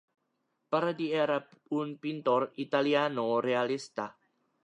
Bardi 0.75 1.09
era 1.25 1.35
un 1.81 1.87
pintor 2.07 2.43
italiano 2.65 3.27
realista. 3.49 4.11